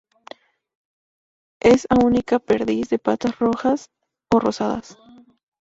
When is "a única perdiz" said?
1.91-2.89